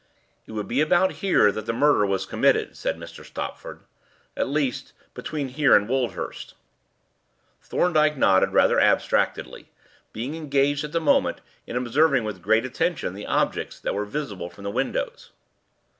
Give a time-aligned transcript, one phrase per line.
[0.47, 3.23] "It would be about here that the murder was committed," said Mr.
[3.23, 3.81] Stopford;
[4.35, 6.55] "at least, between here and Woldhurst."
[7.61, 9.69] Thorndyke nodded rather abstractedly,
[10.11, 14.49] being engaged at the moment in observing with great attention the objects that were visible
[14.49, 15.29] from the windows.